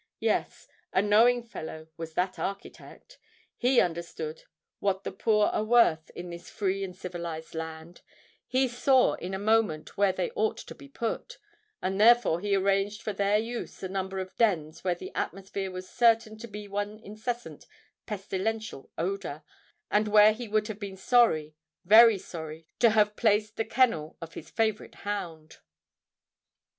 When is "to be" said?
10.57-10.87, 16.39-16.67